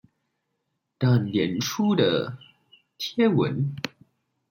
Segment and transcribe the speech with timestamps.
[0.97, 2.35] 但臉書的
[2.97, 3.75] 貼文